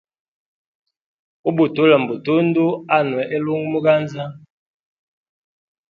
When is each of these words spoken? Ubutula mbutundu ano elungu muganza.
Ubutula 1.49 1.95
mbutundu 2.01 2.65
ano 2.97 3.17
elungu 3.35 3.67
muganza. 3.73 4.23